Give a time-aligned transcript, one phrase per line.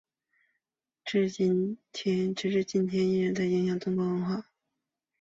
[1.05, 4.47] 直到今天依然在影响中国的文化。